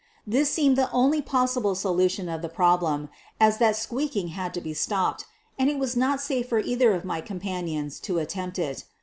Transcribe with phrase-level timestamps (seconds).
[0.25, 3.07] This seemed the only possible solution of the problem,
[3.39, 5.27] as that squeaking had to be stopped,
[5.59, 8.85] and it was not safe for either of my companions to at tempt it.